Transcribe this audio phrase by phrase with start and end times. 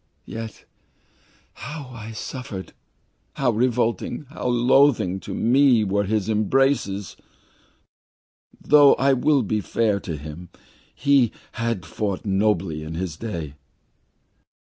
[0.25, 0.65] Yet
[1.53, 2.73] how I suffered,
[3.33, 7.15] how revolting, how loathsome to me were his embraces
[8.59, 10.49] though I will be fair to him
[10.95, 13.53] he had fought nobly in his day.